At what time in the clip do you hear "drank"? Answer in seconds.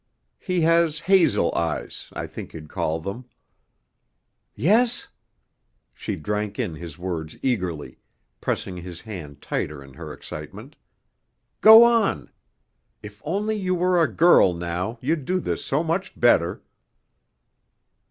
6.15-6.57